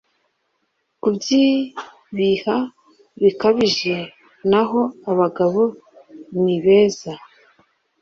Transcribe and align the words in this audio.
kubyibiha 1.01 2.57
bikabije 3.23 3.95
naho 4.51 4.81
abagabo 5.11 5.61
ni 6.43 6.55
beza 6.63 7.13